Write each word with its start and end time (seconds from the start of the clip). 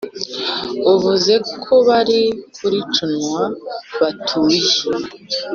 “uvuze 0.93 1.33
ko 1.63 1.73
babiri 1.87 2.27
kuri 2.55 2.79
conway 2.93 3.51
batuye, 3.99 4.61